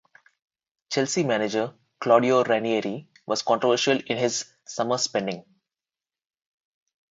Chelsea 0.89 1.23
manager 1.23 1.75
Claudio 1.99 2.43
Ranieri 2.43 3.07
was 3.27 3.43
controversial 3.43 3.99
in 4.07 4.17
his 4.17 4.51
summer 4.65 4.97
spending. 4.97 5.45